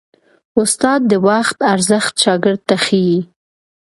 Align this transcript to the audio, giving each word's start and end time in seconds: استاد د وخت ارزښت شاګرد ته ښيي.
استاد 0.59 1.01
د 1.11 1.13
وخت 1.27 1.57
ارزښت 1.73 2.13
شاګرد 2.23 2.61
ته 2.69 2.75
ښيي. 2.83 3.19